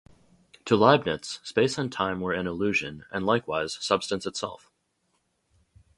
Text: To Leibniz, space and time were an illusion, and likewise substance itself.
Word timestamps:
To 0.65 0.75
Leibniz, 0.75 1.39
space 1.43 1.77
and 1.77 1.91
time 1.93 2.21
were 2.21 2.33
an 2.33 2.47
illusion, 2.47 3.05
and 3.11 3.23
likewise 3.23 3.77
substance 3.79 4.25
itself. 4.25 4.71